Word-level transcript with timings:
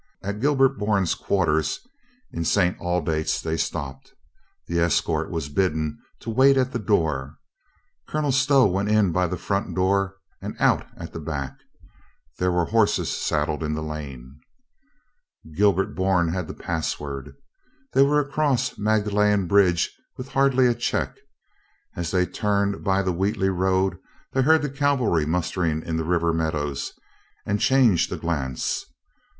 At 0.23 0.39
Gilbert 0.41 0.79
Bourne's 0.79 1.13
quarters 1.13 1.79
in 2.31 2.43
St. 2.43 2.75
Aldate's 2.79 3.39
they 3.39 3.55
stopped. 3.55 4.15
The 4.65 4.79
escort 4.79 5.29
was 5.29 5.47
bidden 5.47 5.99
wait 6.25 6.57
at 6.57 6.71
the 6.71 6.79
door. 6.79 7.37
Colonel 8.07 8.31
Stow 8.31 8.65
went 8.65 8.89
in 8.89 9.11
by 9.11 9.27
the 9.27 9.37
front 9.37 9.75
door 9.75 10.15
and 10.41 10.55
out 10.59 10.87
at 10.97 11.13
the 11.13 11.19
back. 11.19 11.55
There 12.39 12.51
were 12.51 12.65
horses 12.65 13.11
saddled 13.15 13.61
in 13.61 13.75
the 13.75 13.83
lane. 13.83 14.39
Gilbert 15.55 15.93
Bourne 15.95 16.29
had 16.33 16.47
the 16.47 16.55
password. 16.55 17.35
They 17.93 18.01
were 18.01 18.19
across 18.19 18.79
Magdalen 18.79 19.45
bridge 19.45 19.95
with 20.17 20.29
hardly 20.29 20.65
a 20.65 20.73
check. 20.73 21.15
As 21.95 22.09
they 22.09 22.25
turned 22.25 22.83
by 22.83 23.03
the 23.03 23.13
Wheatley 23.13 23.49
road 23.49 23.99
they 24.33 24.41
heard 24.41 24.63
the 24.63 24.69
cavalry 24.71 25.27
mustering 25.27 25.83
in 25.83 25.97
the 25.97 26.03
river 26.03 26.33
meadows, 26.33 26.93
and 27.45 27.59
changed 27.61 28.11
a 28.11 28.17
glance. 28.17 28.85